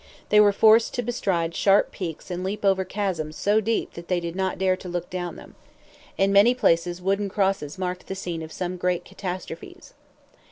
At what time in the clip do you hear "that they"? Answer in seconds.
3.93-4.19